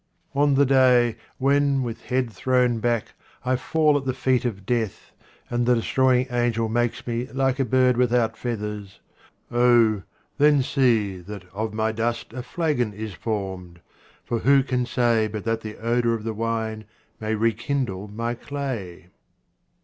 Ox 0.33 0.55
the 0.55 0.65
day 0.65 1.15
when, 1.37 1.83
with 1.83 2.05
head 2.05 2.31
thrown 2.33 2.79
back, 2.79 3.13
I 3.45 3.55
fall 3.55 3.95
at 3.99 4.05
the 4.05 4.15
feet 4.15 4.45
of 4.45 4.65
death, 4.65 5.11
and 5.47 5.63
the 5.67 5.75
destroying 5.75 6.25
angel 6.31 6.67
makes 6.69 7.05
me 7.05 7.27
like 7.31 7.59
a 7.59 7.65
bird 7.65 7.97
without 7.97 8.35
feathers, 8.35 8.99
oh, 9.51 10.01
then 10.39 10.63
see 10.63 11.17
that 11.19 11.43
of 11.53 11.75
my 11.75 11.91
dust 11.91 12.33
a 12.33 12.41
flagon 12.41 12.93
is 12.93 13.13
formed, 13.13 13.79
for 14.25 14.39
who 14.39 14.63
can 14.63 14.87
say 14.87 15.27
but 15.27 15.43
that 15.43 15.61
the 15.61 15.77
odour 15.77 16.15
of 16.15 16.23
the 16.23 16.33
wine 16.33 16.85
may 17.19 17.35
rekindle 17.35 18.07
my 18.07 18.33
clay 18.33 19.09